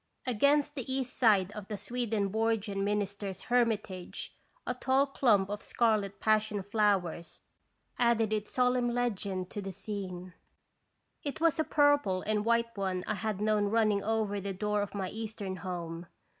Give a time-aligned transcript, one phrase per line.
[0.25, 4.35] Against the east side of the Swedenborgian minister's hermitage
[4.65, 7.41] a tall clump of scarlet passion flowers
[7.99, 10.33] added its solemn legend to the scene.
[11.21, 14.95] It was a purple and white one I had known running over the door of
[14.95, 16.07] my eastern home.